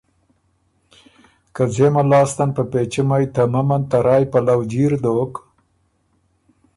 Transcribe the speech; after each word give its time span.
که 1.55 1.63
ځېمه 1.73 2.03
لاستن 2.11 2.49
په 2.57 2.63
پېچُمئ 2.71 3.25
ته 3.35 3.43
ممند 3.53 3.85
ته 3.91 3.97
رایٛ 4.07 4.27
پلؤ 4.31 4.61
جیر 4.71 4.93
دوک، 5.03 5.33